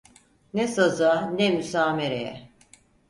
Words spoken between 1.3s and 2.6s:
ne müsamereye!